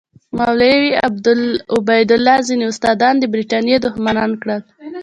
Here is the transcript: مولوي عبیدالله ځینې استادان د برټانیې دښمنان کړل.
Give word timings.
مولوي 0.37 0.89
عبیدالله 1.93 2.35
ځینې 2.47 2.63
استادان 2.71 3.15
د 3.19 3.23
برټانیې 3.33 3.77
دښمنان 3.85 4.31
کړل. 4.41 4.61